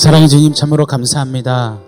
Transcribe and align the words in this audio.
사랑의 0.00 0.30
주님 0.30 0.54
참으로 0.54 0.86
감사합니다. 0.86 1.78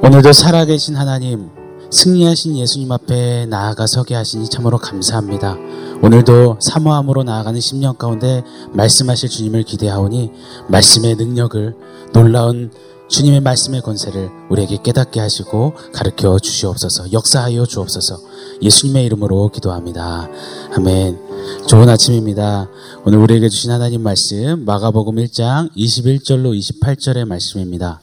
오늘도 0.00 0.32
살아계신 0.32 0.94
하나님, 0.94 1.50
승리하신 1.90 2.56
예수님 2.56 2.92
앞에 2.92 3.46
나아가 3.46 3.88
서게 3.88 4.14
하시니 4.14 4.48
참으로 4.48 4.78
감사합니다. 4.78 5.56
오늘도 6.04 6.58
사모함으로 6.60 7.24
나아가는 7.24 7.58
10년 7.58 7.98
가운데 7.98 8.44
말씀하실 8.74 9.28
주님을 9.28 9.64
기대하오니 9.64 10.30
말씀의 10.68 11.16
능력을 11.16 11.74
놀라운 12.12 12.70
주님의 13.08 13.40
말씀의 13.40 13.82
권세를 13.82 14.30
우리에게 14.48 14.78
깨닫게 14.84 15.18
하시고 15.18 15.74
가르쳐 15.92 16.38
주시옵소서 16.38 17.12
역사하여 17.12 17.66
주옵소서 17.66 18.20
예수님의 18.62 19.04
이름으로 19.04 19.48
기도합니다. 19.48 20.28
아멘. 20.76 21.25
좋은 21.68 21.88
아침입니다. 21.88 22.68
오늘 23.04 23.18
우리에게 23.18 23.48
주신 23.48 23.70
하나님 23.70 24.02
말씀 24.02 24.64
마가복음 24.64 25.16
1장 25.16 25.70
21절로 25.76 26.58
28절의 26.58 27.24
말씀입니다. 27.26 28.00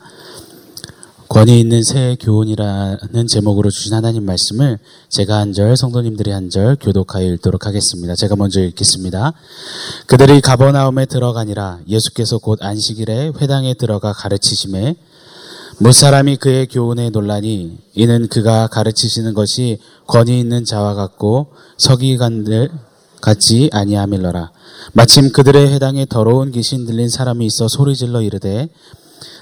권위 1.29 1.59
있는 1.59 1.81
새 1.81 2.15
교훈이라는 2.20 3.27
제목으로 3.27 3.71
주신 3.71 3.93
하나님 3.93 4.23
말씀을 4.25 4.77
제가 5.09 5.37
한 5.39 5.51
절, 5.51 5.75
성도님들이 5.75 6.31
한 6.31 6.49
절 6.49 6.75
교독하여 6.79 7.25
읽도록 7.34 7.65
하겠습니다. 7.65 8.15
제가 8.15 8.35
먼저 8.35 8.61
읽겠습니다. 8.61 9.34
그들이 10.05 10.41
가버나움에 10.41 11.05
들어가니라 11.05 11.79
예수께서 11.87 12.37
곧 12.37 12.59
안식일에 12.62 13.31
회당에 13.41 13.73
들어가 13.73 14.13
가르치심에 14.13 14.95
무사람이 15.79 16.35
그의 16.35 16.67
교훈에 16.67 17.09
논라니 17.09 17.79
이는 17.95 18.27
그가 18.27 18.67
가르치시는 18.67 19.34
것이 19.34 19.79
권위 20.05 20.39
있는 20.39 20.65
자와 20.65 20.93
같고 20.93 21.48
서기관들 21.77 22.70
같지 23.23 23.70
아니함일러라. 23.72 24.52
마침 24.91 25.32
그들의 25.32 25.72
회당에 25.72 26.05
더러운 26.05 26.52
귀신 26.52 26.86
들린 26.86 27.08
사람이 27.08 27.46
있어 27.46 27.70
소리질러 27.70 28.22
이르되 28.22 28.68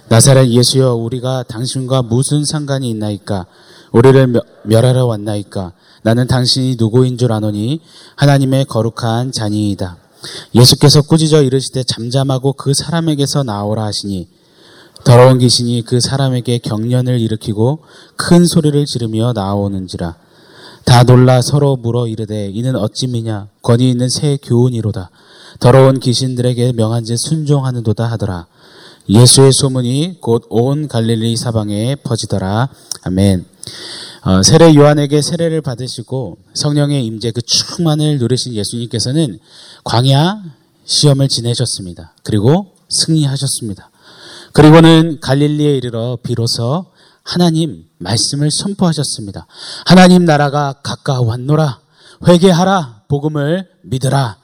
나사렛 0.07 0.49
예수여 0.49 0.94
우리가 0.94 1.44
당신과 1.48 2.04
무슨 2.04 2.45
상관이 2.45 2.88
있나이까 2.91 3.48
우리를 3.91 4.34
멸하러 4.65 5.07
왔나이까 5.07 5.73
나는 6.04 6.27
당신이 6.27 6.76
누구인 6.77 7.18
줄 7.18 7.32
아노니 7.32 7.82
하나님의 8.18 8.65
거룩한 8.65 9.32
자니이다. 9.32 9.98
예수께서 10.54 11.01
꾸짖어 11.01 11.41
이르시되 11.41 11.84
잠잠하고 11.84 12.54
그 12.54 12.76
사람에게서 12.76 13.41
나오라 13.41 13.85
하시니 13.85 14.27
더러운 15.04 15.40
귀신이 15.40 15.82
그 15.82 15.99
사람에게 15.99 16.60
경련을 16.60 17.20
일으키고 17.20 17.79
큰 18.16 18.45
소리를 18.45 18.85
지르며 18.85 19.34
나오는지라 19.34 20.18
다 20.85 21.04
놀라 21.04 21.41
서로 21.41 21.76
물어 21.76 22.07
이르되 22.07 22.49
이는 22.49 22.76
어찌미냐? 22.76 23.48
권위 23.62 23.90
있는 23.90 24.10
새 24.10 24.37
교훈이로다. 24.43 25.10
더러운 25.60 25.99
귀신들에게 25.99 26.73
명한 26.73 27.04
지 27.05 27.15
순종하는도다 27.18 28.05
하더라. 28.12 28.48
예수의 29.10 29.51
소문이 29.54 30.18
곧 30.21 30.43
온 30.49 30.88
갈릴리 30.88 31.35
사방에 31.35 31.96
퍼지더라. 31.96 32.70
아멘. 33.04 33.46
어, 34.23 34.43
세례 34.43 34.76
요한에게 34.76 35.21
세례를 35.21 35.62
받으시고 35.62 36.38
성령의 36.54 37.05
임재 37.05 37.32
그 37.32 37.41
충만을 37.41 38.18
누리신 38.20 38.54
예수님께서는 38.54 39.40
광야 39.84 40.41
시험을 40.85 41.27
지내셨습니다. 41.27 42.13
그리고 42.23 42.73
승리하셨습니다. 42.90 43.90
그리고는 44.54 45.20
갈릴리에 45.21 45.77
이르러 45.77 46.18
비로소 46.21 46.85
하나님 47.23 47.85
말씀을 47.99 48.51
선포하셨습니다. 48.51 49.45
하나님 49.85 50.25
나라가 50.25 50.73
가까웠노라. 50.83 51.79
회개하라. 52.27 53.03
복음을 53.07 53.69
믿으라. 53.83 54.37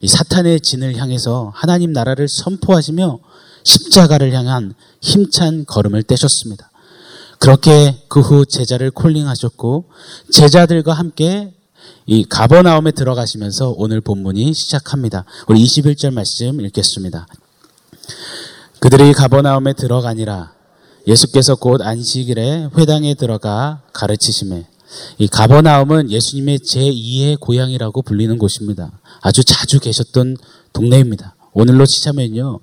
이 0.00 0.08
사탄의 0.08 0.60
진을 0.60 0.96
향해서 0.96 1.52
하나님 1.54 1.92
나라를 1.92 2.28
선포하시며 2.28 3.18
십자가를 3.64 4.32
향한 4.32 4.74
힘찬 5.00 5.64
걸음을 5.64 6.02
떼셨습니다. 6.04 6.70
그렇게 7.38 8.02
그 8.08 8.20
후 8.20 8.46
제자를 8.46 8.90
콜링하셨고 8.90 9.90
제자들과 10.30 10.94
함께 10.94 11.52
이 12.06 12.24
가버나움에 12.24 12.92
들어가시면서 12.92 13.74
오늘 13.76 14.00
본문이 14.00 14.54
시작합니다. 14.54 15.24
우리 15.48 15.62
21절 15.64 16.12
말씀 16.12 16.60
읽겠습니다. 16.60 17.26
그들이 18.80 19.12
가버나움에 19.12 19.72
들어가니라 19.72 20.52
예수께서 21.06 21.54
곧 21.54 21.82
안식일에 21.82 22.70
회당에 22.76 23.14
들어가 23.14 23.82
가르치심에 23.92 24.66
이 25.18 25.28
가버나움은 25.28 26.10
예수님의 26.10 26.60
제2의 26.60 27.40
고향이라고 27.40 28.02
불리는 28.02 28.38
곳입니다. 28.38 28.92
아주 29.20 29.44
자주 29.44 29.80
계셨던 29.80 30.36
동네입니다. 30.72 31.34
오늘로 31.52 31.86
치자면요. 31.86 32.60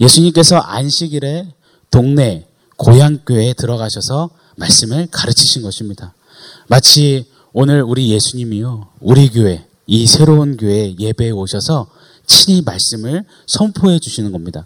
예수님께서 0.00 0.58
안식일에 0.58 1.52
동네 1.90 2.46
고향교회에 2.76 3.54
들어가셔서 3.54 4.30
말씀을 4.56 5.08
가르치신 5.10 5.62
것입니다. 5.62 6.14
마치 6.68 7.26
오늘 7.52 7.82
우리 7.82 8.10
예수님이요. 8.10 8.88
우리 9.00 9.28
교회, 9.28 9.66
이 9.86 10.06
새로운 10.06 10.56
교회 10.56 10.94
예배에 10.98 11.30
오셔서 11.30 11.88
친히 12.30 12.62
말씀을 12.62 13.24
선포해 13.48 13.98
주시는 13.98 14.30
겁니다. 14.30 14.64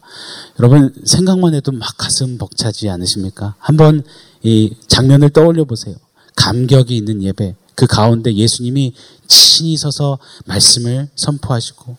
여러분 0.59 0.95
생각만 1.03 1.55
해도 1.55 1.73
막 1.73 1.97
가슴 1.97 2.37
벅차지 2.37 2.91
않으십니까? 2.91 3.55
한번 3.59 4.05
이 4.43 4.77
장면을 4.87 5.31
떠올려 5.31 5.65
보세요. 5.65 5.97
감격이 6.37 6.95
있는 6.95 7.23
예배. 7.23 7.57
그 7.75 7.87
가운데 7.87 8.35
예수님이 8.35 8.93
친히 9.27 9.79
서서 9.79 10.19
말씀을 10.45 11.09
선포하시고 11.17 11.97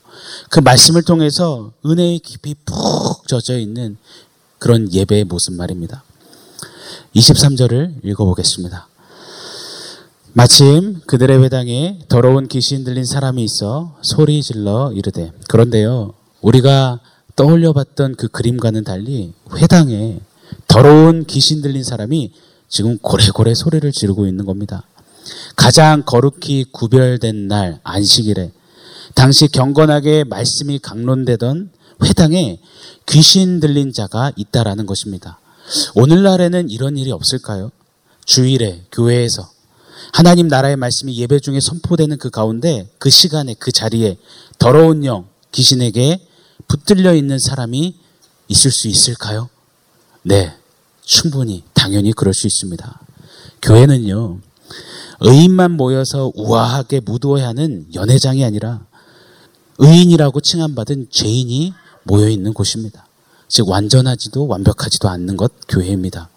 그 0.52 0.60
말씀을 0.60 1.02
통해서 1.02 1.72
은혜의 1.84 2.20
깊이 2.20 2.54
푹 2.64 3.28
젖어 3.28 3.58
있는 3.58 3.98
그런 4.60 4.94
예배의 4.94 5.24
모습 5.24 5.56
말입니다. 5.56 6.04
23절을 7.16 8.06
읽어보겠습니다. 8.06 8.88
마침 10.38 11.00
그들의 11.08 11.42
회당에 11.44 11.98
더러운 12.10 12.50
귀신 12.50 12.84
들린 12.84 13.06
사람이 13.06 13.42
있어 13.42 13.96
소리 14.02 14.44
질러 14.44 14.92
이르되 14.92 15.32
그런데요 15.48 16.14
우리가 16.42 17.00
떠올려 17.38 17.72
봤던 17.72 18.16
그 18.18 18.28
그림과는 18.28 18.84
달리 18.84 19.32
회당에 19.56 20.20
더러운 20.68 21.24
귀신 21.26 21.62
들린 21.62 21.86
사람이 21.86 22.34
지금 22.68 22.98
고래고래 22.98 23.54
소리를 23.54 23.90
지르고 23.94 24.28
있는 24.28 24.46
겁니다. 24.46 24.84
가장 25.56 26.04
거룩히 26.06 26.66
구별된 26.70 27.48
날 27.48 27.80
안식일에 27.84 28.52
당시 29.14 29.48
경건하게 29.48 30.26
말씀이 30.26 30.80
강론되던 30.80 31.72
회당에 32.04 32.60
귀신 33.06 33.62
들린 33.62 33.94
자가 33.94 34.34
있다라는 34.36 34.86
것입니다. 34.86 35.40
오늘날에는 35.96 36.70
이런 36.70 36.98
일이 36.98 37.14
없을까요? 37.14 37.72
주일에 38.26 38.84
교회에서 38.92 39.55
하나님 40.16 40.48
나라의 40.48 40.78
말씀이 40.78 41.18
예배 41.18 41.42
중에 41.42 41.60
선포되는 41.60 42.18
그 42.20 42.30
가운데 42.30 42.90
그 43.00 43.10
시간에 43.10 43.54
그 43.60 43.74
자리에 43.74 44.16
더러운 44.58 45.04
영, 45.04 45.28
귀신에게 45.52 46.26
붙들려 46.70 47.14
있는 47.14 47.38
사람이 47.38 48.00
있을 48.48 48.72
수 48.72 48.88
있을까요? 48.88 49.50
네, 50.22 50.54
충분히, 51.04 51.66
당연히 51.74 52.14
그럴 52.14 52.34
수 52.34 52.48
있습니다. 52.48 53.02
교회는요, 53.62 54.40
의인만 55.20 55.72
모여서 55.72 56.32
우아하게 56.34 57.02
무도해 57.02 57.44
하는 57.44 57.86
연회장이 57.94 58.46
아니라 58.46 58.86
의인이라고 59.80 60.40
칭함받은 60.40 61.08
죄인이 61.10 61.74
모여 62.04 62.30
있는 62.30 62.54
곳입니다. 62.54 63.06
즉, 63.50 63.68
완전하지도 63.68 64.48
완벽하지도 64.48 65.10
않는 65.10 65.36
것 65.36 65.52
교회입니다. 65.68 66.30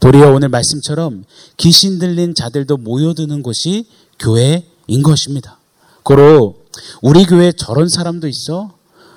도리어 0.00 0.32
오늘 0.32 0.48
말씀처럼 0.48 1.24
귀신 1.56 1.98
들린 1.98 2.34
자들도 2.34 2.76
모여드는 2.78 3.42
곳이 3.42 3.86
교회인 4.18 5.02
것입니다. 5.02 5.58
고로 6.02 6.56
우리 7.02 7.24
교회 7.24 7.52
저런 7.52 7.88
사람도 7.88 8.28
있어? 8.28 8.76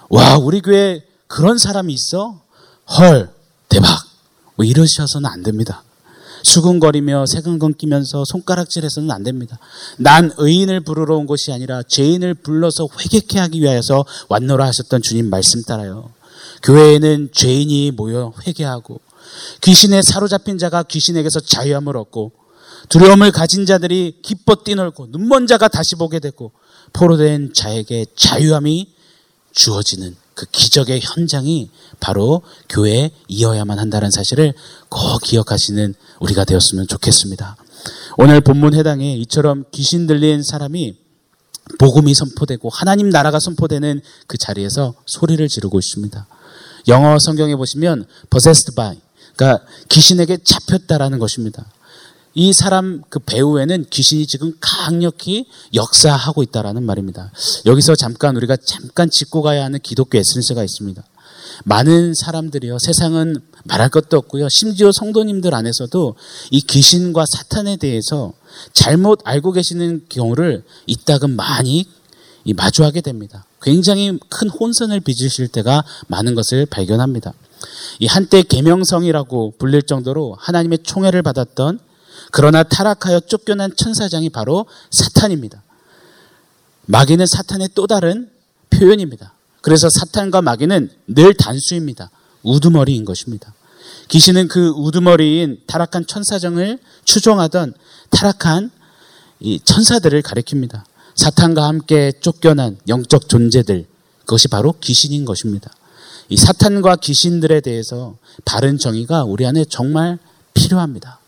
와, 0.10 0.38
우리 0.38 0.62
교회 0.62 1.04
그런 1.28 1.58
사람이 1.58 1.94
있어? 1.94 2.40
헐, 2.98 3.30
대박. 3.68 3.90
뭐 4.56 4.66
이러셔서는 4.66 5.30
안 5.30 5.44
됩니다. 5.44 5.84
수근거리며 6.44 7.26
세근건 7.26 7.74
끼면서 7.74 8.24
손가락질해서는 8.26 9.12
안 9.12 9.24
됩니다. 9.24 9.60
난 9.98 10.32
의인을 10.38 10.82
부르러 10.82 11.18
온 11.18 11.28
것이 11.28 11.52
아니라 11.52 11.84
죄인을 11.84 12.36
불러서 12.36 12.88
회개케 13.00 13.38
하기 13.40 13.62
위하여서 13.62 14.06
왔노라 14.30 14.66
하셨던 14.68 15.02
주님 15.02 15.30
말씀 15.30 15.62
따라요. 15.64 16.10
교회에는 16.64 17.30
죄인이 17.34 17.92
모여 17.92 18.34
회개하고 18.46 19.02
귀신에 19.62 20.02
사로잡힌 20.02 20.58
자가 20.58 20.84
귀신에게서 20.84 21.40
자유함을 21.40 21.98
얻고 21.98 22.32
두려움을 22.90 23.32
가진 23.32 23.66
자들이 23.66 24.20
기뻐 24.22 24.56
뛰놀고 24.56 25.08
눈먼 25.10 25.48
자가 25.48 25.68
다시 25.68 25.96
보게 25.96 26.20
되고 26.20 26.52
포로된 26.94 27.54
자에게 27.54 28.06
자유함이 28.16 28.94
주어지는 29.54 30.16
그 30.36 30.46
기적의 30.52 31.02
현장이 31.02 31.72
바로 32.00 32.44
교회에 32.70 33.12
이어야만 33.28 33.80
한다는 33.80 34.12
사실을 34.12 34.54
꼭 34.88 35.20
기억하시는 35.24 35.96
우리가 36.20 36.46
되었으면 36.46 36.88
좋겠습니다. 36.88 37.58
오늘 38.18 38.42
본문 38.42 38.76
해당에 38.76 39.16
이처럼 39.18 39.66
귀신 39.72 40.06
들린 40.06 40.44
사람이 40.44 40.96
복음이 41.80 42.14
선포되고 42.14 42.70
하나님 42.70 43.10
나라가 43.10 43.40
선포되는 43.40 44.02
그 44.28 44.38
자리에서 44.38 44.94
소리를 45.06 45.48
지르고 45.50 45.80
있습니다. 45.80 46.28
영어 46.88 47.20
성경에 47.20 47.56
보시면 47.56 48.06
possessed 48.30 48.76
by 48.76 48.98
그러니까 49.38 49.66
귀신에게 49.88 50.40
잡혔다라는 50.44 51.20
것입니다. 51.20 51.66
이 52.34 52.54
사람 52.54 53.02
그 53.10 53.18
배우에는 53.18 53.86
귀신이 53.90 54.28
지금 54.28 54.54
강력히 54.60 55.48
역사하고 55.74 56.44
있다라는 56.44 56.84
말입니다. 56.84 57.32
여기서 57.66 57.96
잠깐 57.96 58.36
우리가 58.36 58.58
잠깐 58.58 59.10
짚고 59.10 59.42
가야 59.42 59.64
하는 59.64 59.80
기독교 59.82 60.20
에센스가 60.20 60.64
있습니다. 60.64 61.04
많은 61.64 62.14
사람들이요 62.14 62.78
세상은 62.78 63.38
말할 63.64 63.90
것도 63.90 64.18
없고요 64.18 64.48
심지어 64.50 64.92
성도님들 64.92 65.56
안에서도 65.56 66.16
이 66.52 66.62
귀신과 66.62 67.26
사탄에 67.26 67.78
대해서 67.78 68.34
잘못 68.74 69.22
알고 69.24 69.54
계시는 69.54 70.06
경우를 70.08 70.64
이따금 70.86 71.36
많이 71.36 71.88
마주하게 72.56 73.02
됩니다. 73.02 73.47
굉장히 73.68 74.18
큰 74.30 74.48
혼선을 74.48 75.02
빚으실 75.02 75.50
때가 75.50 75.84
많은 76.08 76.36
것을 76.36 76.66
발견합니다. 76.68 77.34
이 78.00 78.08
한때 78.08 78.42
계명성이라고 78.42 79.56
불릴 79.58 79.82
정도로 79.82 80.38
하나님의 80.40 80.80
총애를 80.84 81.22
받았던 81.22 81.80
그러나 82.32 82.64
타락하여 82.64 83.20
쫓겨난 83.20 83.76
천사장이 83.76 84.30
바로 84.30 84.68
사탄입니다. 84.92 85.64
마귀는 86.86 87.26
사탄의 87.26 87.72
또 87.76 87.88
다른 87.88 88.30
표현입니다. 88.70 89.34
그래서 89.60 89.90
사탄과 89.90 90.42
마귀는 90.42 90.90
늘 91.08 91.34
단수입니다. 91.34 92.10
우두머리인 92.44 93.04
것입니다. 93.04 93.54
귀신은 94.08 94.48
그 94.48 94.70
우두머리인 94.78 95.64
타락한 95.68 96.08
천사정을 96.08 96.80
추종하던 97.04 97.74
타락한 98.12 98.72
이 99.42 99.60
천사들을 99.60 100.22
가리킵니다. 100.22 100.84
사탄과 101.18 101.68
함께 101.68 102.14
쫓겨난 102.22 102.78
영적 102.88 103.28
존재들, 103.28 103.86
그것이 104.20 104.48
바로 104.48 104.74
귀신인 104.80 105.26
것입니다. 105.26 105.72
이 106.30 106.38
사탄과 106.38 106.98
귀신들에 106.98 107.60
대해서 107.62 108.16
바른 108.46 108.78
정의가 108.78 109.24
우리 109.24 109.46
안에 109.46 109.66
정말 109.66 110.20
필요합니다. 110.54 111.20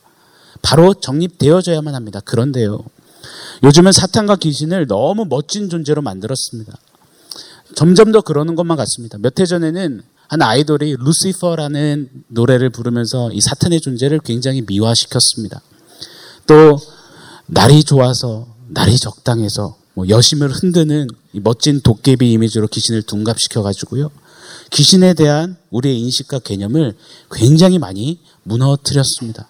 바로 0.62 0.94
정립되어져야만 0.94 1.96
합니다. 1.96 2.20
그런데요. 2.22 2.84
요즘은 3.64 3.92
사탄과 3.92 4.36
귀신을 4.38 4.88
너무 4.88 5.26
멋진 5.26 5.70
존재로 5.70 6.02
만들었습니다. 6.02 6.78
점점 7.76 8.12
더 8.12 8.22
그러는 8.22 8.56
것만 8.56 8.78
같습니다. 8.78 9.18
몇 9.18 9.40
해 9.40 9.46
전에는 9.46 10.02
한 10.28 10.42
아이돌이 10.42 10.98
루시퍼라는 11.00 12.10
노래를 12.28 12.70
부르면서 12.70 13.32
이 13.32 13.42
사탄의 13.42 13.82
존재를 13.82 14.20
굉장히 14.20 14.62
미화시켰습니다. 14.62 15.62
또 16.46 16.78
날이 17.48 17.84
좋아서 17.84 18.49
날이 18.70 18.98
적당해서 18.98 19.78
뭐 19.94 20.08
여심을 20.08 20.50
흔드는 20.52 21.08
멋진 21.34 21.82
도깨비 21.82 22.32
이미지로 22.32 22.68
귀신을 22.68 23.04
둔갑시켜 23.04 23.64
가지고요. 23.64 24.12
귀신에 24.72 25.14
대한 25.14 25.58
우리의 25.72 26.00
인식과 26.00 26.40
개념을 26.40 26.96
굉장히 27.32 27.80
많이 27.80 28.20
무너뜨렸습니다. 28.44 29.48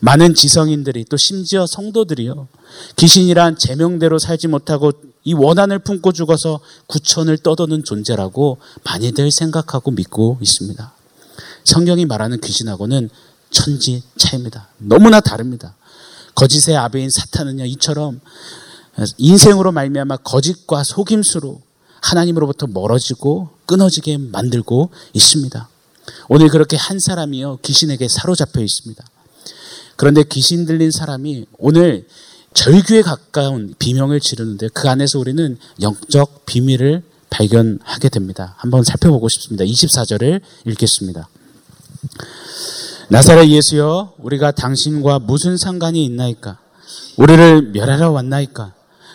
많은 0.00 0.34
지성인들이 0.34 1.04
또 1.06 1.16
심지어 1.16 1.66
성도들이요. 1.66 2.48
귀신이란 2.96 3.58
제명대로 3.58 4.18
살지 4.18 4.48
못하고 4.48 4.92
이 5.24 5.34
원한을 5.34 5.80
품고 5.80 6.12
죽어서 6.12 6.60
구천을 6.86 7.38
떠도는 7.38 7.84
존재라고 7.84 8.58
많이들 8.84 9.30
생각하고 9.32 9.90
믿고 9.90 10.38
있습니다. 10.40 10.94
성경이 11.64 12.04
말하는 12.04 12.40
귀신하고는 12.40 13.10
천지 13.50 14.02
차입니다. 14.16 14.68
너무나 14.78 15.20
다릅니다. 15.20 15.74
거짓의 16.34 16.76
아베인 16.76 17.10
사탄은요 17.10 17.64
이처럼 17.66 18.20
인생으로 19.18 19.72
말미암아 19.72 20.18
거짓과 20.18 20.84
속임수로 20.84 21.60
하나님으로부터 22.00 22.66
멀어지고 22.66 23.50
끊어지게 23.66 24.18
만들고 24.18 24.90
있습니다. 25.14 25.68
오늘 26.28 26.48
그렇게 26.48 26.76
한 26.76 26.98
사람이요 27.00 27.58
귀신에게 27.62 28.08
사로잡혀 28.08 28.60
있습니다. 28.60 29.04
그런데 29.96 30.22
귀신 30.24 30.66
들린 30.66 30.90
사람이 30.90 31.46
오늘 31.58 32.06
절규에 32.52 33.02
가까운 33.02 33.74
비명을 33.78 34.20
지르는데 34.20 34.68
그 34.68 34.88
안에서 34.88 35.18
우리는 35.18 35.56
영적 35.80 36.46
비밀을 36.46 37.02
발견하게 37.30 38.08
됩니다. 38.10 38.54
한번 38.58 38.84
살펴보고 38.84 39.28
싶습니다. 39.28 39.64
24절을 39.64 40.40
읽겠습니다. 40.66 41.28
나사렛 43.08 43.48
예수여 43.48 44.14
우리가 44.18 44.52
당신과 44.52 45.18
무슨 45.18 45.58
상관이 45.58 46.04
있나이까 46.06 46.58
우리를 47.18 47.72
멸하러 47.72 48.10
왔나이까 48.10 48.72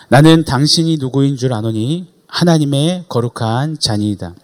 나는 0.09 0.45
당신이 0.45 0.97
누구인 0.97 1.37
줄 1.37 1.53
아노니 1.53 2.07
하나님의 2.27 3.05
거룩한 3.09 3.79
자니이다. 3.79 4.35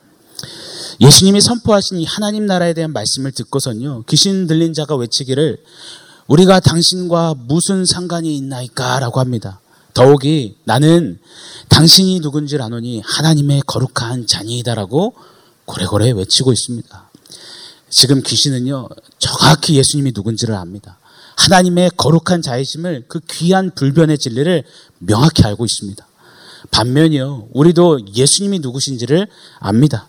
예수님이 0.99 1.41
선포하신 1.41 1.99
이 1.99 2.05
하나님 2.05 2.45
나라에 2.47 2.73
대한 2.73 2.91
말씀을 2.91 3.31
듣고선요 3.31 4.03
귀신 4.09 4.47
들린 4.47 4.73
자가 4.73 4.95
외치기를 4.95 5.57
우리가 6.27 6.59
당신과 6.59 7.35
무슨 7.37 7.85
상관이 7.85 8.35
있나이까? 8.37 8.99
라고 8.99 9.19
합니다. 9.19 9.59
더욱이 9.93 10.57
나는 10.63 11.19
당신이 11.69 12.19
누군지 12.19 12.57
아노니 12.57 13.01
하나님의 13.05 13.61
거룩한 13.67 14.25
자녀이다라고 14.25 15.13
고래고래 15.65 16.11
외치고 16.11 16.51
있습니다. 16.51 17.04
지금 17.89 18.21
귀신은요, 18.21 18.89
정확히 19.19 19.75
예수님이 19.75 20.11
누군지를 20.13 20.55
압니다. 20.55 20.99
하나님의 21.37 21.91
거룩한 21.97 22.41
자이심을 22.41 23.05
그 23.07 23.19
귀한 23.29 23.71
불변의 23.75 24.17
진리를 24.17 24.63
명확히 24.99 25.43
알고 25.43 25.65
있습니다. 25.65 26.05
반면이요, 26.71 27.49
우리도 27.53 28.07
예수님이 28.15 28.59
누구신지를 28.59 29.27
압니다. 29.59 30.07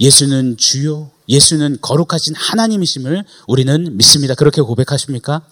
예수는 0.00 0.56
주요, 0.58 1.10
예수는 1.28 1.78
거룩하신 1.80 2.34
하나님이심을 2.34 3.24
우리는 3.46 3.96
믿습니다. 3.96 4.34
그렇게 4.34 4.60
고백하십니까? 4.60 5.42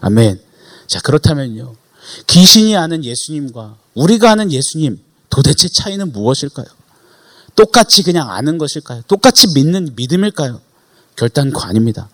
아멘. 0.00 0.40
자, 0.86 1.00
그렇다면요. 1.00 1.76
귀신이 2.26 2.76
아는 2.76 3.04
예수님과 3.04 3.76
우리가 3.94 4.32
아는 4.32 4.50
예수님 4.50 5.00
도대체 5.30 5.68
차이는 5.68 6.12
무엇일까요? 6.12 6.66
똑같이 7.54 8.02
그냥 8.02 8.30
아는 8.30 8.58
것일까요? 8.58 9.02
똑같이 9.06 9.46
믿는 9.54 9.92
믿음일까요? 9.94 10.60
결단코 11.16 11.60
아닙니다. 11.60 12.08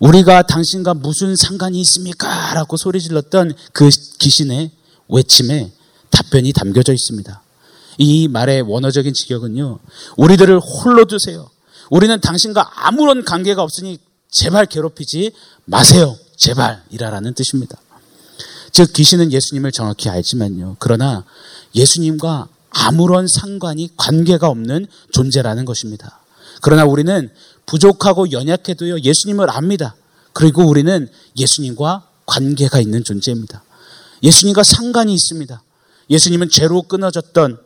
우리가 0.00 0.42
당신과 0.42 0.94
무슨 0.94 1.36
상관이 1.36 1.80
있습니까? 1.80 2.54
라고 2.54 2.76
소리 2.76 3.00
질렀던 3.00 3.54
그 3.72 3.88
귀신의 4.18 4.70
외침에 5.08 5.72
답변이 6.10 6.52
담겨져 6.52 6.92
있습니다. 6.92 7.42
이 7.98 8.28
말의 8.28 8.62
원어적인 8.62 9.14
직역은요, 9.14 9.78
우리들을 10.16 10.60
홀로 10.60 11.06
두세요. 11.06 11.48
우리는 11.90 12.20
당신과 12.20 12.86
아무런 12.86 13.24
관계가 13.24 13.62
없으니 13.62 13.98
제발 14.30 14.66
괴롭히지 14.66 15.32
마세요. 15.64 16.16
제발 16.36 16.82
이라라는 16.90 17.34
뜻입니다. 17.34 17.78
즉 18.72 18.92
귀신은 18.92 19.32
예수님을 19.32 19.72
정확히 19.72 20.10
알지만요. 20.10 20.76
그러나 20.78 21.24
예수님과 21.74 22.48
아무런 22.70 23.26
상관이 23.26 23.90
관계가 23.96 24.48
없는 24.48 24.86
존재라는 25.12 25.64
것입니다. 25.64 26.20
그러나 26.60 26.84
우리는 26.84 27.30
부족하고 27.66 28.30
연약해도요. 28.30 29.00
예수님을 29.00 29.50
압니다. 29.50 29.96
그리고 30.32 30.64
우리는 30.64 31.08
예수님과 31.36 32.08
관계가 32.26 32.80
있는 32.80 33.04
존재입니다. 33.04 33.62
예수님과 34.22 34.62
상관이 34.62 35.12
있습니다. 35.12 35.62
예수님은 36.10 36.48
죄로 36.50 36.82
끊어졌던 36.82 37.58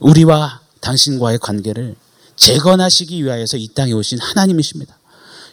우리와 0.00 0.60
당신과의 0.80 1.38
관계를 1.38 1.94
재건하시기 2.36 3.24
위하여서 3.24 3.56
이 3.58 3.68
땅에 3.68 3.92
오신 3.92 4.18
하나님이십니다. 4.18 4.98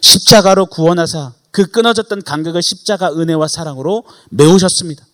십자가로 0.00 0.66
구원하사 0.66 1.32
그 1.50 1.66
끊어졌던 1.66 2.22
간격을 2.22 2.62
십자가 2.62 3.12
은혜와 3.12 3.48
사랑으로 3.48 4.04
메우셨습니다. 4.30 5.04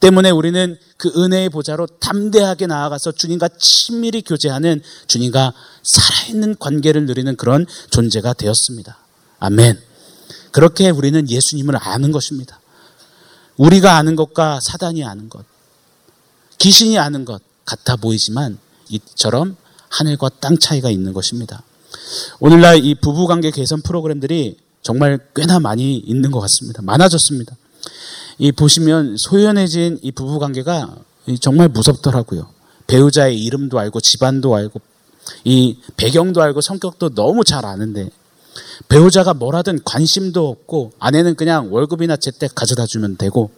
때문에 0.00 0.30
우리는 0.30 0.78
그 0.96 1.12
은혜의 1.16 1.48
보좌로 1.50 1.86
담대하게 1.86 2.66
나아가서 2.66 3.12
주님과 3.12 3.48
친밀히 3.58 4.22
교제하는 4.22 4.82
주님과 5.06 5.52
살아있는 5.82 6.56
관계를 6.58 7.06
누리는 7.06 7.36
그런 7.36 7.66
존재가 7.90 8.34
되었습니다. 8.34 8.98
아멘. 9.40 9.80
그렇게 10.52 10.90
우리는 10.90 11.28
예수님을 11.28 11.76
아는 11.76 12.12
것입니다. 12.12 12.60
우리가 13.56 13.96
아는 13.96 14.16
것과 14.16 14.60
사단이 14.62 15.04
아는 15.04 15.28
것, 15.28 15.44
귀신이 16.58 16.98
아는 16.98 17.24
것 17.24 17.42
같아 17.64 17.96
보이지만 17.96 18.58
이처럼 18.88 19.56
하늘과 19.88 20.30
땅 20.40 20.58
차이가 20.58 20.90
있는 20.90 21.12
것입니다. 21.12 21.62
오늘날 22.40 22.84
이 22.84 22.94
부부관계 22.94 23.50
개선 23.50 23.82
프로그램들이 23.82 24.56
정말 24.82 25.18
꽤나 25.34 25.60
많이 25.60 25.96
있는 25.96 26.30
것 26.30 26.40
같습니다. 26.40 26.82
많아졌습니다. 26.82 27.56
이 28.38 28.52
보시면 28.52 29.16
소연해진 29.18 29.98
이 30.02 30.12
부부 30.12 30.38
관계가 30.38 30.96
정말 31.40 31.68
무섭더라고요. 31.68 32.48
배우자의 32.86 33.42
이름도 33.42 33.78
알고 33.78 34.00
집안도 34.00 34.54
알고 34.54 34.80
이 35.44 35.78
배경도 35.96 36.40
알고 36.40 36.60
성격도 36.60 37.10
너무 37.10 37.44
잘 37.44 37.66
아는데 37.66 38.10
배우자가 38.88 39.34
뭐라든 39.34 39.80
관심도 39.84 40.48
없고 40.48 40.92
아내는 40.98 41.34
그냥 41.34 41.72
월급이나 41.72 42.16
제때 42.16 42.48
가져다 42.54 42.86
주면 42.86 43.16
되고 43.16 43.50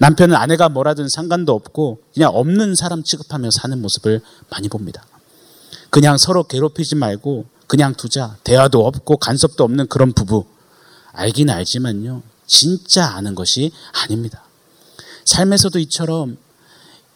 남편은 0.00 0.36
아내가 0.36 0.68
뭐라든 0.68 1.08
상관도 1.08 1.54
없고 1.54 1.98
그냥 2.12 2.30
없는 2.34 2.74
사람 2.74 3.02
취급하며 3.02 3.50
사는 3.50 3.80
모습을 3.80 4.20
많이 4.50 4.68
봅니다. 4.68 5.04
그냥 5.90 6.18
서로 6.18 6.44
괴롭히지 6.44 6.94
말고 6.96 7.46
그냥 7.66 7.94
두자. 7.94 8.36
대화도 8.44 8.86
없고 8.86 9.16
간섭도 9.16 9.64
없는 9.64 9.88
그런 9.88 10.12
부부. 10.12 10.44
알긴 11.12 11.50
알지만요. 11.50 12.22
진짜 12.48 13.06
아는 13.06 13.36
것이 13.36 13.70
아닙니다. 13.92 14.42
삶에서도 15.24 15.78
이처럼 15.78 16.36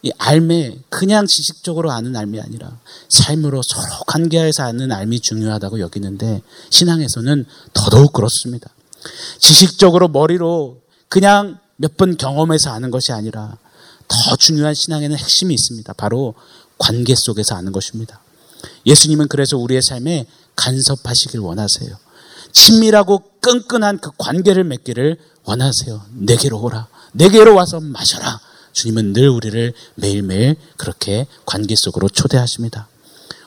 이 0.02 0.12
알매 0.18 0.78
그냥 0.88 1.26
지식적으로 1.26 1.90
아는 1.90 2.14
알미 2.14 2.40
아니라 2.40 2.78
삶으로 3.08 3.62
서로 3.62 3.88
관계해서 4.06 4.64
아는 4.64 4.92
알미 4.92 5.20
중요하다고 5.20 5.80
여기는데 5.80 6.42
신앙에서는 6.70 7.46
더더욱 7.72 8.12
그렇습니다. 8.12 8.70
지식적으로 9.40 10.08
머리로 10.08 10.80
그냥 11.08 11.58
몇 11.76 11.96
번 11.96 12.16
경험해서 12.16 12.70
아는 12.70 12.90
것이 12.90 13.12
아니라 13.12 13.56
더 14.08 14.36
중요한 14.36 14.74
신앙에는 14.74 15.16
핵심이 15.16 15.54
있습니다. 15.54 15.92
바로 15.94 16.34
관계 16.78 17.14
속에서 17.16 17.54
아는 17.54 17.72
것입니다. 17.72 18.20
예수님은 18.86 19.28
그래서 19.28 19.56
우리의 19.56 19.82
삶에 19.82 20.26
간섭하시길 20.56 21.40
원하세요. 21.40 21.96
친밀하고 22.52 23.23
끈끈한 23.40 23.99
그 23.99 24.11
관계를 24.18 24.64
맺기를 24.64 25.18
원하세요. 25.44 26.02
내게로 26.12 26.61
오라. 26.61 26.87
내게로 27.12 27.54
와서 27.54 27.80
마셔라. 27.80 28.40
주님은 28.73 29.12
늘 29.12 29.28
우리를 29.28 29.73
매일매일 29.97 30.56
그렇게 30.76 31.26
관계 31.44 31.75
속으로 31.76 32.09
초대하십니다. 32.09 32.88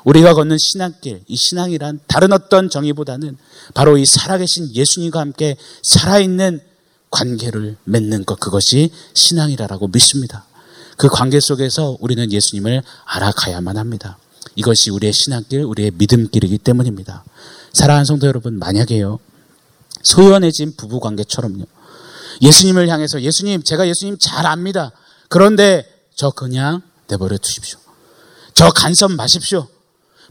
우리가 0.04 0.36
걷는 0.36 0.58
신앙길, 0.60 1.24
이 1.28 1.36
신앙이란 1.36 2.00
다른 2.06 2.32
어떤 2.32 2.70
정의보다는 2.70 3.38
바로 3.74 3.98
이 3.98 4.06
살아계신 4.06 4.76
예수님과 4.76 5.20
함께 5.20 5.58
살아있는 5.82 6.62
관계를 7.10 7.78
맺는 7.86 8.26
것, 8.26 8.40
그것이 8.40 8.92
신앙이라고 9.16 9.88
믿습니다. 9.88 10.46
그 10.98 11.08
관계 11.08 11.40
속에서 11.40 11.98
우리는 12.00 12.32
예수님을 12.32 12.84
알아가야만 13.06 13.78
합니다. 13.78 14.18
이것이 14.56 14.92
우리의 14.92 15.12
신앙길, 15.12 15.64
우리의 15.64 15.92
믿음길이기 15.96 16.60
때문입니다. 16.60 17.24
사랑하는 17.76 18.06
성도 18.06 18.26
여러분, 18.26 18.58
만약에요, 18.58 19.20
소연해진 20.02 20.78
부부 20.78 21.02
관계처럼요, 21.02 21.66
예수님을 22.42 22.88
향해서 22.88 23.22
예수님, 23.22 23.64
제가 23.64 23.86
예수님 23.90 24.18
잘 24.18 24.46
압니다. 24.46 24.94
그런데 25.28 25.86
저 26.16 26.30
그냥 26.30 26.82
내버려 27.10 27.38
두십시오. 27.38 27.78
저 28.54 28.70
간섭 28.70 29.12
마십시오. 29.12 29.68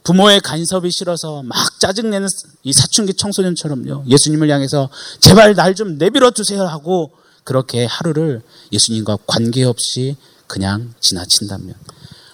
부모의 0.04 0.40
간섭이 0.40 0.90
싫어서 0.90 1.42
막 1.42 1.78
짜증내는 1.80 2.28
이 2.62 2.72
사춘기 2.72 3.12
청소년처럼요. 3.14 4.04
예수님을 4.06 4.48
향해서 4.50 4.88
제발 5.20 5.54
날 5.54 5.74
좀 5.74 5.98
내버려 5.98 6.30
두세요 6.30 6.62
하고 6.64 7.12
그렇게 7.42 7.84
하루를 7.84 8.40
예수님과 8.72 9.18
관계없이 9.26 10.16
그냥 10.46 10.94
지나친다면 11.00 11.74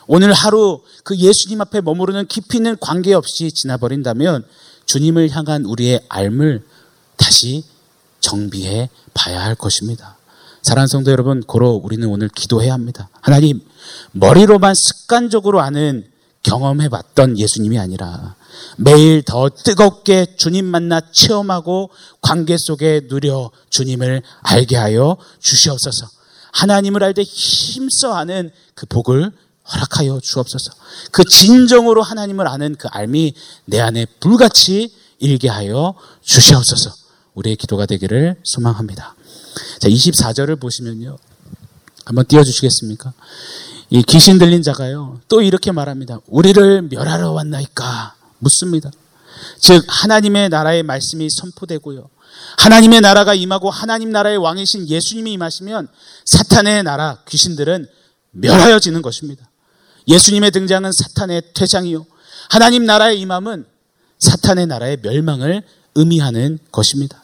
오늘 0.06 0.32
하루 0.32 0.82
그 1.04 1.16
예수님 1.16 1.60
앞에 1.60 1.80
머무르는 1.80 2.26
깊이 2.26 2.58
있는 2.58 2.76
관계없이 2.80 3.50
지나버린다면 3.52 4.44
주님을 4.90 5.30
향한 5.30 5.64
우리의 5.66 6.00
삶을 6.10 6.64
다시 7.16 7.62
정비해 8.18 8.90
봐야 9.14 9.40
할 9.40 9.54
것입니다. 9.54 10.16
사랑하는 10.62 10.88
성도 10.88 11.12
여러분, 11.12 11.44
고로 11.44 11.74
우리는 11.74 12.08
오늘 12.08 12.28
기도해야 12.28 12.72
합니다. 12.72 13.08
하나님, 13.20 13.60
머리로만 14.10 14.74
습관적으로 14.74 15.60
아는 15.60 16.10
경험해 16.42 16.88
봤던 16.88 17.38
예수님이 17.38 17.78
아니라 17.78 18.34
매일 18.78 19.22
더 19.22 19.48
뜨겁게 19.48 20.34
주님 20.36 20.64
만나 20.64 21.00
체험하고 21.12 21.90
관계 22.20 22.56
속에 22.58 23.02
누려 23.08 23.52
주님을 23.68 24.22
알게 24.42 24.76
하여 24.76 25.16
주시옵소서. 25.38 26.08
하나님을 26.52 27.04
알 27.04 27.14
때 27.14 27.22
힘써 27.22 28.14
아는 28.14 28.50
그 28.74 28.86
복을 28.86 29.30
허락하여 29.72 30.20
주옵소서. 30.20 30.72
그 31.10 31.24
진정으로 31.24 32.02
하나님을 32.02 32.46
아는 32.48 32.74
그 32.76 32.88
알미 32.88 33.34
내 33.66 33.80
안에 33.80 34.06
불같이 34.20 34.92
일게 35.18 35.48
하여 35.48 35.94
주시옵소서. 36.22 36.92
우리의 37.34 37.56
기도가 37.56 37.86
되기를 37.86 38.36
소망합니다. 38.42 39.14
자, 39.78 39.88
24절을 39.88 40.60
보시면요. 40.60 41.16
한번 42.04 42.26
띄워주시겠습니까? 42.26 43.12
이 43.90 44.02
귀신 44.02 44.38
들린 44.38 44.62
자가요. 44.62 45.20
또 45.28 45.42
이렇게 45.42 45.72
말합니다. 45.72 46.20
우리를 46.26 46.82
멸하러 46.82 47.32
왔나이까? 47.32 48.14
묻습니다. 48.38 48.90
즉, 49.58 49.84
하나님의 49.86 50.48
나라의 50.48 50.82
말씀이 50.82 51.28
선포되고요. 51.28 52.08
하나님의 52.58 53.00
나라가 53.00 53.34
임하고 53.34 53.70
하나님 53.70 54.10
나라의 54.10 54.38
왕이신 54.38 54.88
예수님이 54.88 55.32
임하시면 55.32 55.88
사탄의 56.24 56.84
나라, 56.84 57.18
귀신들은 57.28 57.86
멸하여지는 58.32 59.02
것입니다. 59.02 59.49
예수님의 60.10 60.50
등장은 60.50 60.90
사탄의 60.92 61.42
퇴장이요. 61.54 62.04
하나님 62.50 62.84
나라의 62.84 63.20
임함은 63.20 63.64
사탄의 64.18 64.66
나라의 64.66 64.98
멸망을 65.02 65.62
의미하는 65.94 66.58
것입니다. 66.72 67.22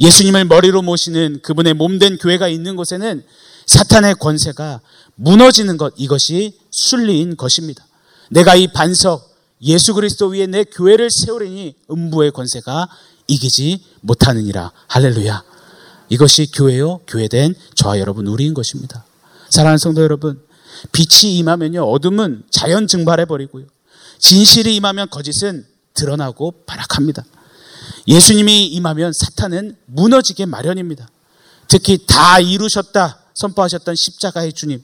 예수님을 0.00 0.44
머리로 0.44 0.82
모시는 0.82 1.40
그분의 1.42 1.74
몸된 1.74 2.18
교회가 2.18 2.48
있는 2.48 2.76
곳에는 2.76 3.24
사탄의 3.66 4.14
권세가 4.16 4.80
무너지는 5.16 5.76
것, 5.76 5.92
이것이 5.96 6.56
순리인 6.70 7.36
것입니다. 7.36 7.84
내가 8.30 8.54
이 8.54 8.68
반석, 8.68 9.36
예수 9.62 9.94
그리스도 9.94 10.28
위에 10.28 10.46
내 10.46 10.64
교회를 10.64 11.10
세우려니 11.10 11.74
음부의 11.90 12.30
권세가 12.30 12.88
이기지 13.26 13.82
못하느니라. 14.02 14.72
할렐루야. 14.86 15.42
이것이 16.10 16.50
교회요, 16.52 17.00
교회된 17.06 17.54
저와 17.74 17.98
여러분, 17.98 18.26
우리인 18.26 18.54
것입니다. 18.54 19.04
사랑하는 19.50 19.78
성도 19.78 20.02
여러분, 20.02 20.40
빛이 20.92 21.38
임하면요, 21.38 21.82
어둠은 21.82 22.44
자연 22.50 22.86
증발해 22.86 23.24
버리고요. 23.24 23.66
진실이 24.18 24.74
임하면 24.76 25.08
거짓은 25.10 25.66
드러나고 25.94 26.64
발악합니다. 26.66 27.24
예수님이 28.06 28.66
임하면 28.66 29.12
사탄은 29.12 29.76
무너지게 29.86 30.46
마련입니다. 30.46 31.08
특히 31.68 31.98
다 32.06 32.40
이루셨다 32.40 33.20
선포하셨던 33.34 33.94
십자가의 33.94 34.52
주님. 34.52 34.82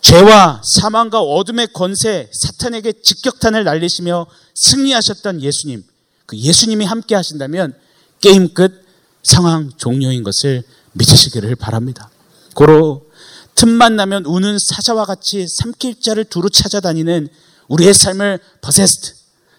죄와 0.00 0.62
사망과 0.64 1.20
어둠의 1.20 1.68
권세, 1.72 2.28
사탄에게 2.32 2.92
직격탄을 3.02 3.64
날리시며 3.64 4.26
승리하셨던 4.54 5.42
예수님. 5.42 5.84
그 6.26 6.36
예수님이 6.36 6.84
함께 6.84 7.14
하신다면 7.14 7.74
게임 8.20 8.52
끝 8.52 8.84
상황 9.22 9.70
종료인 9.76 10.22
것을 10.22 10.62
믿으시기를 10.92 11.54
바랍니다. 11.56 12.10
고로 12.54 13.06
틈만 13.54 13.96
나면 13.96 14.24
우는 14.24 14.58
사자와 14.58 15.04
같이 15.04 15.46
삼킬 15.46 16.00
자를 16.00 16.24
두루 16.24 16.50
찾아다니는 16.50 17.28
우리의 17.68 17.94
삶을 17.94 18.40
버세스트, 18.60 19.12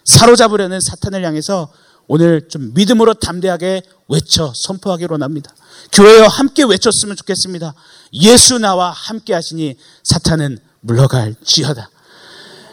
사로잡으려는 0.04 0.80
사탄을 0.80 1.24
향해서 1.24 1.72
오늘 2.06 2.48
좀 2.48 2.74
믿음으로 2.74 3.14
담대하게 3.14 3.82
외쳐 4.08 4.52
선포하기로 4.54 5.16
합니다. 5.18 5.54
교회여 5.92 6.26
함께 6.26 6.62
외쳤으면 6.64 7.16
좋겠습니다. 7.16 7.74
예수 8.14 8.58
나와 8.58 8.90
함께 8.90 9.32
하시니 9.32 9.76
사탄은 10.02 10.58
물러갈 10.80 11.34
지어다. 11.42 11.88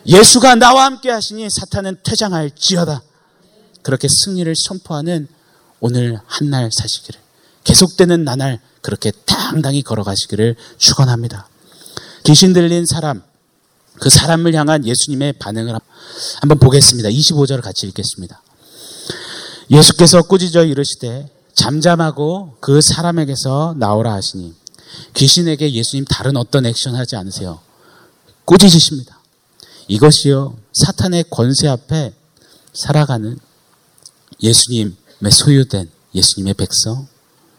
예수가 0.06 0.56
나와 0.56 0.86
함께 0.86 1.10
하시니 1.12 1.50
사탄은 1.50 2.00
퇴장할 2.04 2.52
지어다. 2.56 3.02
그렇게 3.84 4.08
승리를 4.10 4.54
선포하는 4.56 5.28
오늘 5.80 6.20
한 6.28 6.50
날 6.50 6.70
사시기를 6.72 7.20
계속되는 7.64 8.24
나날 8.26 8.60
그렇게 8.82 9.12
당당히 9.26 9.82
걸어가시기를 9.82 10.56
축원합니다. 10.78 11.48
귀신 12.24 12.54
들린 12.54 12.86
사람 12.86 13.24
그 14.00 14.10
사람을 14.10 14.56
향한 14.56 14.86
예수님의 14.86 15.34
반응을 15.34 15.78
한번 16.42 16.60
보겠습니다. 16.60 17.10
25절을 17.10 17.62
같이 17.62 17.86
읽겠습니다. 17.88 18.42
예수께서 19.70 20.24
꾸짖어 20.24 20.66
이르시되 20.66 21.30
잠잠하고 21.54 22.58
그 22.60 22.82
사람에게서 22.82 23.76
나오라 23.78 24.14
하시니 24.14 24.56
귀신에게 25.14 25.72
예수님 25.72 26.06
다른 26.06 26.36
어떤 26.36 26.66
액션 26.66 26.96
하지 26.96 27.16
않으세요. 27.16 27.60
꾸짖으십니다. 28.46 29.20
이것이요 29.88 30.58
사탄의 30.74 31.26
권세 31.30 31.68
앞에 31.68 32.14
살아가는 32.74 33.38
예수님의 34.42 34.96
소유된 35.32 35.90
예수님의 36.16 36.56
백성, 36.56 37.08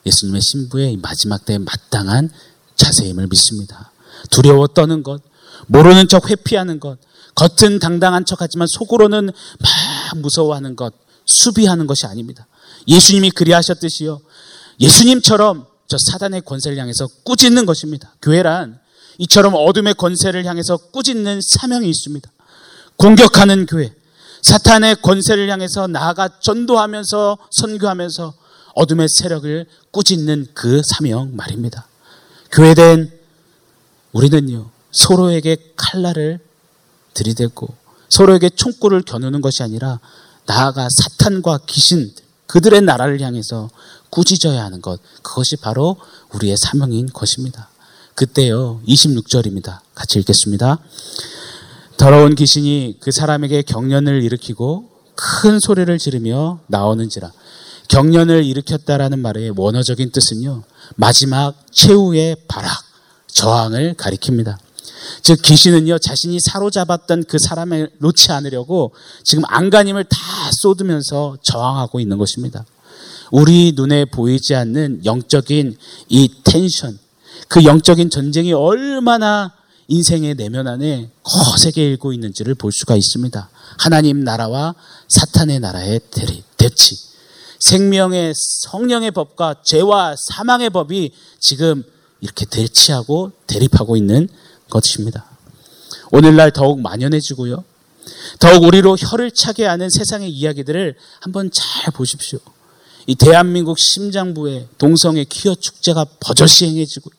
예수님의 0.07 0.41
신부의 0.41 0.97
마지막 0.99 1.45
때에 1.45 1.59
마땅한 1.59 2.31
자세임을 2.77 3.29
믿습니다. 3.29 3.93
두려워 4.31 4.67
떠는 4.67 5.03
것, 5.03 5.23
모르는 5.67 6.09
척 6.09 6.31
회피하는 6.31 6.81
것, 6.81 6.99
겉은 7.35 7.79
당당한 7.79 8.25
척 8.25 8.41
하지만 8.43 8.67
속으로는 8.67 9.27
막 9.27 10.19
무서워하는 10.19 10.77
것, 10.77 10.95
수비하는 11.25 11.87
것이 11.87 12.07
아닙니다. 12.07 12.47
예수님이 12.89 13.31
그리하셨듯이요. 13.31 14.21
예수님처럼 14.81 15.67
저 15.87 15.97
사단의 15.99 16.43
권세를 16.43 16.79
향해서 16.79 17.07
꾸짖는 17.25 17.67
것입니다. 17.67 18.15
교회란 18.23 18.81
이처럼 19.19 19.55
어둠의 19.55 19.95
권세를 19.95 20.45
향해서 20.47 20.77
꾸짖는 20.77 21.41
사명이 21.43 21.89
있습니다. 21.89 22.31
공격하는 22.97 23.67
교회. 23.67 23.95
사탄의 24.43 24.97
권세를 25.03 25.49
향해서 25.49 25.87
나아가 25.87 26.41
전도하면서 26.41 27.39
선교하면서 27.51 28.35
어둠의 28.75 29.09
세력을 29.09 29.67
꾸짖는 29.91 30.49
그 30.55 30.83
사명 30.85 31.35
말입니다. 31.37 31.87
교회된 32.51 33.11
우리는요, 34.13 34.71
서로에게 34.91 35.73
칼날을 35.77 36.39
들이대고 37.15 37.75
서로에게 38.09 38.51
총구를 38.51 39.03
겨누는 39.03 39.41
것이 39.41 39.63
아니라 39.63 40.01
나아가 40.47 40.89
사탄과 40.91 41.61
귀신 41.67 42.13
그들의 42.47 42.83
나라를 42.83 43.21
향해서 43.21 43.71
꾸짖어야 44.11 44.63
하는 44.63 44.83
것 44.83 45.01
그것이 45.23 45.57
바로 45.57 45.97
우리의 46.35 46.57
사명인 46.59 47.07
것입니다. 47.07 47.71
그때요 48.15 48.83
26절입니다. 48.87 49.81
같이 49.95 50.19
읽겠습니다. 50.19 50.79
더러운 51.97 52.35
귀신이 52.35 52.99
그 53.01 53.11
사람에게 53.11 53.63
경련을 53.63 54.23
일으키고 54.23 54.91
큰 55.15 55.61
소리를 55.61 55.97
지르며 55.99 56.61
나오는지라 56.67 57.33
경련을 57.93 58.47
일으켰다라는 58.47 59.19
말의 59.19 59.53
원어적인 59.55 60.13
뜻은요 60.13 60.63
마지막 60.97 61.55
최후의 61.71 62.37
발악 62.49 62.73
저항을 63.27 63.95
가리킵니다. 63.99 64.57
즉 65.21 65.43
귀신은요 65.43 65.99
자신이 65.99 66.41
사로잡았던 66.41 67.25
그 67.25 67.39
사람을 67.39 67.91
놓지 67.99 68.33
않으려고 68.33 68.95
지금 69.25 69.45
안간힘을 69.47 70.05
다 70.05 70.19
쏟으면서 70.53 71.37
저항하고 71.43 72.01
있는 72.01 72.17
것입니다. 72.17 72.65
우리 73.31 73.75
눈에 73.77 74.07
보이지 74.07 74.55
않는 74.55 75.05
영적인 75.05 75.77
이 76.09 76.31
텐션, 76.45 76.99
그 77.49 77.65
영적인 77.65 78.09
전쟁이 78.09 78.55
얼마나 78.55 79.53
인생의 79.89 80.37
내면 80.37 80.67
안에 80.67 81.11
거세게 81.25 81.85
일고 81.91 82.15
있는지를 82.15 82.55
볼 82.55 82.73
수가 82.73 82.97
있습니다. 82.97 83.51
하나님 83.79 84.25
나라와 84.25 84.75
사탄의 85.09 85.61
나라의 85.61 86.01
대리, 86.11 86.43
대치. 86.57 87.12
생명의 87.63 88.33
성령의 88.35 89.13
법과 89.13 89.63
죄와 89.63 90.17
사망의 90.19 90.71
법이 90.71 91.13
지금 91.39 91.85
이렇게 92.21 92.45
대치하고 92.45 93.31
대립하고 93.47 93.97
있는 93.97 94.29
것입니다. 94.69 95.27
오늘날 96.11 96.51
더욱 96.51 96.81
만연해지고요. 96.81 97.65
더욱 98.41 98.65
우리로 98.65 98.97
혀를 98.99 99.31
차게 99.31 99.65
하는 99.65 99.89
세상의 99.91 100.29
이야기들을 100.31 100.97
한번 101.21 101.51
잘 101.53 101.93
보십시오. 101.93 102.41
이 103.07 103.15
대한민국 103.15 103.79
심장부에 103.79 104.69
동성애 104.79 105.25
퀴어 105.25 105.55
축제가 105.55 106.07
버젓이 106.19 106.67
행해지고 106.67 107.11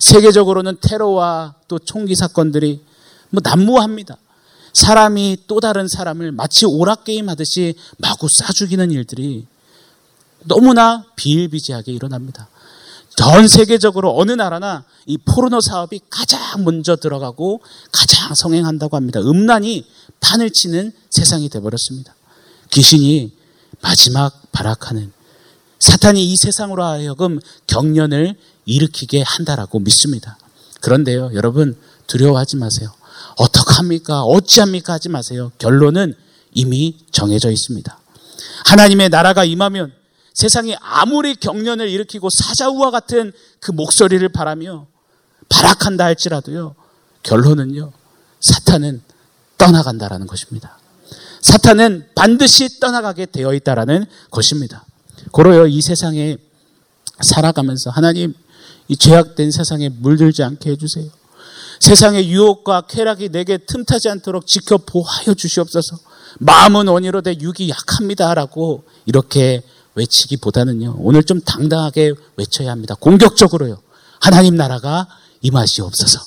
세계적으로는 0.00 0.78
테러와 0.80 1.54
또 1.68 1.78
총기 1.78 2.16
사건들이 2.16 2.82
뭐 3.30 3.40
난무합니다. 3.42 4.18
사람이 4.72 5.38
또 5.46 5.60
다른 5.60 5.86
사람을 5.86 6.32
마치 6.32 6.66
오락게임 6.66 7.28
하듯이 7.28 7.74
마구 7.98 8.26
쏴 8.26 8.52
죽이는 8.54 8.90
일들이 8.90 9.46
너무나 10.46 11.04
비일비재하게 11.16 11.92
일어납니다. 11.92 12.48
전 13.16 13.48
세계적으로 13.48 14.18
어느 14.18 14.32
나라나 14.32 14.84
이 15.06 15.16
포르노 15.16 15.60
사업이 15.60 16.00
가장 16.10 16.64
먼저 16.64 16.96
들어가고 16.96 17.62
가장 17.90 18.34
성행한다고 18.34 18.96
합니다. 18.96 19.20
음란이 19.20 19.86
판을 20.20 20.50
치는 20.50 20.92
세상이 21.10 21.48
되어버렸습니다. 21.48 22.14
귀신이 22.70 23.32
마지막 23.80 24.52
발악하는 24.52 25.12
사탄이 25.78 26.24
이 26.24 26.36
세상으로 26.36 26.84
하여금 26.84 27.38
경련을 27.66 28.34
일으키게 28.66 29.22
한다라고 29.22 29.78
믿습니다. 29.80 30.38
그런데요, 30.80 31.30
여러분 31.34 31.76
두려워하지 32.06 32.56
마세요. 32.56 32.92
어떡합니까? 33.36 34.22
어찌합니까? 34.22 34.94
하지 34.94 35.08
마세요. 35.08 35.52
결론은 35.58 36.14
이미 36.52 36.98
정해져 37.12 37.50
있습니다. 37.50 37.98
하나님의 38.66 39.08
나라가 39.08 39.44
임하면 39.44 39.92
세상이 40.36 40.76
아무리 40.80 41.34
경련을 41.34 41.88
일으키고 41.88 42.28
사자우와 42.28 42.90
같은 42.90 43.32
그 43.58 43.70
목소리를 43.72 44.28
바라며 44.28 44.86
발악한다 45.48 46.04
할지라도요, 46.04 46.74
결론은요, 47.22 47.90
사탄은 48.40 49.00
떠나간다라는 49.56 50.26
것입니다. 50.26 50.78
사탄은 51.40 52.08
반드시 52.14 52.80
떠나가게 52.80 53.24
되어 53.26 53.54
있다라는 53.54 54.04
것입니다. 54.30 54.84
고로요, 55.30 55.68
이 55.68 55.80
세상에 55.80 56.36
살아가면서 57.22 57.88
하나님, 57.88 58.34
이 58.88 58.96
죄악된 58.96 59.50
세상에 59.50 59.88
물들지 59.88 60.42
않게 60.42 60.72
해주세요. 60.72 61.08
세상의 61.80 62.28
유혹과 62.28 62.82
쾌락이 62.82 63.30
내게 63.30 63.56
틈타지 63.56 64.10
않도록 64.10 64.46
지켜 64.46 64.76
보하여 64.76 65.32
주시옵소서. 65.32 65.98
마음은 66.40 66.88
원이로 66.88 67.22
되 67.22 67.34
육이 67.40 67.70
약합니다라고 67.70 68.84
이렇게 69.06 69.62
외치기보다는요. 69.96 70.96
오늘 70.98 71.24
좀 71.24 71.40
당당하게 71.40 72.12
외쳐야 72.36 72.70
합니다. 72.70 72.94
공격적으로요. 72.94 73.80
하나님 74.20 74.54
나라가 74.56 75.08
임하시옵소서. 75.42 76.20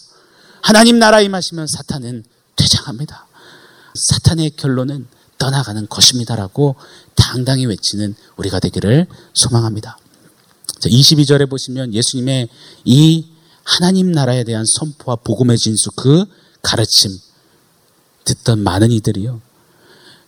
하나님 0.62 1.00
나라 1.00 1.22
임하시면 1.22 1.68
사탄은 1.68 2.24
퇴장합니다. 2.56 3.26
사탄의 3.96 4.52
결론은 4.52 5.08
떠나가는 5.38 5.88
것입니다라고 5.88 6.76
당당히 7.16 7.66
외치는 7.66 8.16
우리가 8.36 8.60
되기를 8.60 9.08
소망합니다. 9.34 9.98
22절에 10.82 11.50
보시면 11.50 11.94
예수님의 11.94 12.50
이 12.86 13.26
하나님 13.64 14.12
나라에 14.12 14.44
대한 14.44 14.66
선포와 14.66 15.18
복음의 15.18 15.58
진수 15.58 15.92
그 15.92 16.26
가르침 16.62 17.18
듣던 18.26 18.60
많은 18.64 18.92
이들이요. 18.92 19.42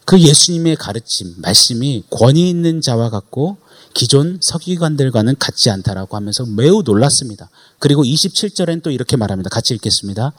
그 0.06 0.20
예수님의 0.20 0.76
가르침, 0.76 1.36
말씀이 1.38 2.04
권위 2.10 2.50
있는 2.50 2.82
자와 2.82 3.10
같고 3.10 3.58
기존 3.94 4.40
서기관들과는 4.42 5.36
같지 5.38 5.70
않다라고 5.70 6.16
하면서 6.16 6.46
매우 6.46 6.82
놀랐습니다. 6.84 7.50
그리고 7.80 8.04
27절엔 8.04 8.84
또 8.84 8.92
이렇게 8.92 9.18
말합니다. 9.18 9.50
같이 9.50 9.74
읽겠습니다. 9.74 10.34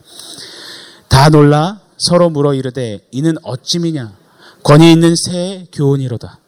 다 1.09 1.29
놀라 1.29 1.81
서로 1.99 2.31
물어 2.31 2.55
이르되 2.55 3.07
이는 3.11 3.37
어찌미냐 3.43 4.17
권위 4.63 4.93
있는 4.93 5.15
새 5.17 5.67
교훈이로다. 5.73 6.39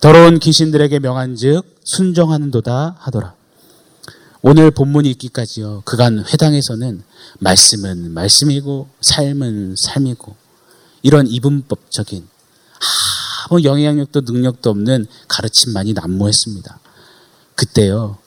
더러운 0.00 0.38
귀신들에게 0.38 0.98
명한즉 0.98 1.64
순종하는도다 1.84 2.96
하더라. 2.98 3.34
오늘 4.42 4.70
본문이 4.70 5.10
있기까지요. 5.10 5.82
그간 5.84 6.24
회당에서는 6.24 7.02
말씀은 7.40 8.12
말씀이고 8.12 8.88
삶은 9.00 9.74
삶이고 9.76 10.36
이런 11.02 11.26
이분법적인 11.26 12.28
아무 13.48 13.62
영향력도 13.62 14.22
능력도 14.22 14.70
없는 14.70 15.06
가르침만이 15.28 15.92
난무했습니다. 15.92 16.80
그때요. 17.54 18.18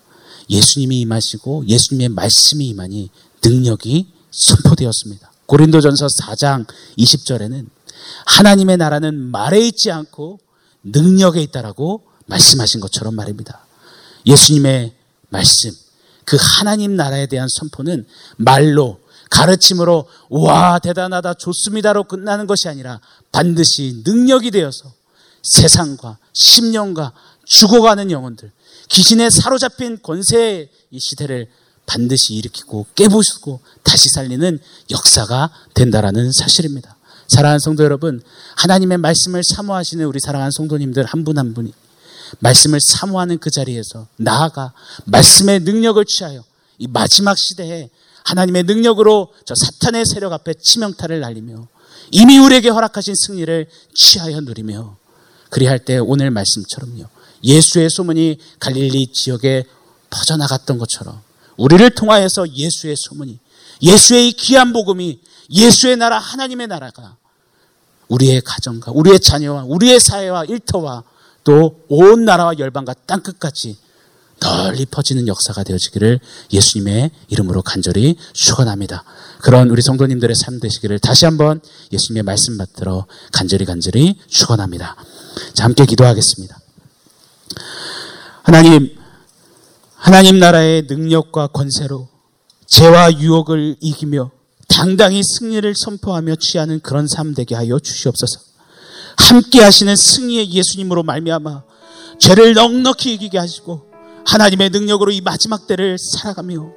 예수님이 0.49 1.01
임하시고 1.01 1.67
예수님의 1.67 2.09
말씀이 2.09 2.67
임하니 2.67 3.09
능력이 3.43 4.12
선포되었습니다. 4.31 5.31
고린도전서 5.45 6.07
4장 6.07 6.65
20절에는 6.97 7.67
하나님의 8.25 8.77
나라는 8.77 9.15
말에 9.15 9.59
있지 9.67 9.91
않고 9.91 10.39
능력에 10.83 11.41
있다라고 11.41 12.03
말씀하신 12.27 12.79
것처럼 12.79 13.15
말입니다. 13.15 13.65
예수님의 14.25 14.93
말씀, 15.29 15.71
그 16.25 16.38
하나님 16.39 16.95
나라에 16.95 17.27
대한 17.27 17.47
선포는 17.47 18.05
말로 18.38 18.98
가르침으로 19.29 20.07
와 20.29 20.79
대단하다 20.79 21.35
좋습니다로 21.35 22.05
끝나는 22.05 22.47
것이 22.47 22.67
아니라 22.67 22.99
반드시 23.31 24.01
능력이 24.05 24.51
되어서 24.51 24.91
세상과 25.43 26.17
심령과 26.33 27.13
죽어가는 27.45 28.11
영혼들 28.11 28.51
귀신에 28.89 29.29
사로잡힌 29.29 29.99
권세의 30.01 30.69
이 30.91 30.99
시대를 30.99 31.47
반드시 31.85 32.35
일으키고 32.35 32.87
깨부수고 32.95 33.61
다시 33.83 34.09
살리는 34.09 34.59
역사가 34.91 35.51
된다라는 35.73 36.31
사실입니다. 36.31 36.95
사랑하는 37.27 37.59
성도 37.59 37.83
여러분, 37.83 38.21
하나님의 38.57 38.97
말씀을 38.97 39.43
사모하시는 39.43 40.05
우리 40.05 40.19
사랑하는 40.19 40.51
성도님들 40.51 41.05
한 41.05 41.23
분한 41.23 41.47
한 41.47 41.53
분이 41.53 41.73
말씀을 42.39 42.79
사모하는 42.79 43.39
그 43.39 43.49
자리에서 43.49 44.07
나아가 44.17 44.73
말씀의 45.05 45.61
능력을 45.61 46.03
취하여 46.05 46.43
이 46.77 46.87
마지막 46.87 47.37
시대에 47.37 47.89
하나님의 48.29 48.63
능력으로 48.63 49.33
저 49.45 49.55
사탄의 49.55 50.05
세력 50.05 50.33
앞에 50.33 50.53
치명타를 50.53 51.19
날리며 51.19 51.67
이미 52.11 52.37
우리에게 52.37 52.69
허락하신 52.69 53.15
승리를 53.15 53.67
취하여 53.93 54.39
누리며 54.41 54.97
그리할 55.49 55.79
때 55.79 55.97
오늘 55.97 56.29
말씀처럼요. 56.31 57.05
예수의 57.43 57.89
소문이 57.89 58.37
갈릴리 58.59 59.07
지역에 59.13 59.63
퍼져나갔던 60.09 60.77
것처럼 60.77 61.21
우리를 61.57 61.89
통하여서 61.91 62.53
예수의 62.53 62.95
소문이 62.97 63.39
예수의 63.81 64.33
귀한 64.33 64.73
복음이 64.73 65.19
예수의 65.51 65.97
나라 65.97 66.19
하나님의 66.19 66.67
나라가 66.67 67.15
우리의 68.09 68.41
가정과 68.41 68.91
우리의 68.93 69.19
자녀와 69.19 69.63
우리의 69.65 69.99
사회와 69.99 70.45
일터와 70.45 71.03
또 71.43 71.79
온 71.89 72.25
나라와 72.25 72.53
열방과 72.57 72.93
땅끝까지 73.05 73.77
널리 74.39 74.86
퍼지는 74.86 75.28
역사가 75.28 75.63
되어지기를 75.63 76.19
예수님의 76.52 77.12
이름으로 77.30 77.62
간절히 77.62 78.15
축원합니다. 78.34 79.04
그런 79.41 79.69
우리 79.69 79.82
성도님들의 79.82 80.36
삶 80.36 80.60
되시기를 80.60 80.99
다시 80.99 81.25
한번 81.25 81.62
예수님의 81.91 82.23
말씀 82.23 82.58
받들어 82.58 83.06
간절히 83.32 83.65
간절히 83.65 84.15
축원합니다. 84.28 84.95
자, 85.54 85.65
함께 85.65 85.86
기도하겠습니다. 85.86 86.60
하나님, 88.43 88.95
하나님 89.95 90.39
나라의 90.39 90.84
능력과 90.89 91.47
권세로 91.47 92.08
죄와 92.67 93.19
유혹을 93.19 93.75
이기며 93.82 94.32
당당히 94.67 95.21
승리를 95.23 95.75
선포하며 95.75 96.36
취하는 96.36 96.80
그런 96.80 97.08
삶 97.08 97.34
되게 97.34 97.56
하여 97.56 97.80
주시옵소서. 97.80 98.39
함께 99.17 99.62
하시는 99.62 99.95
승리의 99.95 100.52
예수님으로 100.52 101.04
말미암아 101.04 101.63
죄를 102.19 102.54
넉넉히 102.54 103.13
이기게 103.13 103.38
하시고 103.38 103.88
하나님의 104.25 104.69
능력으로 104.69 105.12
이 105.12 105.21
마지막 105.21 105.67
때를 105.67 105.97
살아가며 105.97 106.71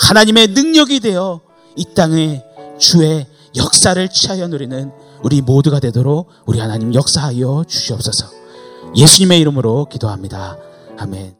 하나님의 0.00 0.48
능력이 0.48 1.00
되어 1.00 1.40
이 1.76 1.84
땅에 1.94 2.42
주의 2.78 3.26
역사를 3.56 4.08
취하여 4.08 4.48
누리는 4.48 4.90
우리 5.22 5.40
모두가 5.40 5.80
되도록 5.80 6.28
우리 6.46 6.58
하나님 6.58 6.94
역사하여 6.94 7.64
주시옵소서. 7.66 8.26
예수님의 8.96 9.40
이름으로 9.40 9.86
기도합니다. 9.86 10.58
아멘. 10.98 11.34